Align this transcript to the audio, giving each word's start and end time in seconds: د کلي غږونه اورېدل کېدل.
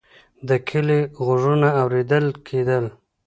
د 0.47 0.49
کلي 0.67 0.99
غږونه 1.25 1.69
اورېدل 1.81 2.25
کېدل. 2.47 2.85